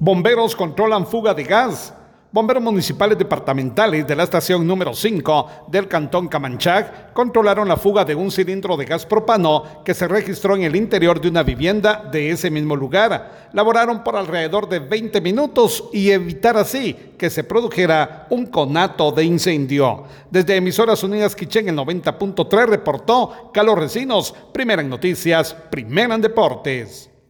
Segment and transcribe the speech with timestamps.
[0.00, 1.92] Bomberos controlan fuga de gas.
[2.30, 8.14] Bomberos municipales departamentales de la estación número 5 del cantón Camanchac controlaron la fuga de
[8.14, 12.30] un cilindro de gas propano que se registró en el interior de una vivienda de
[12.30, 13.48] ese mismo lugar.
[13.52, 19.24] Laboraron por alrededor de 20 minutos y evitar así que se produjera un conato de
[19.24, 20.04] incendio.
[20.30, 27.10] Desde Emisoras Unidas Quichén el 90.3 reportó Carlos Recinos, primera en noticias, primera en deportes.